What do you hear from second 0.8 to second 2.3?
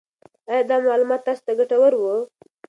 معلومات تاسو ته ګټور وو؟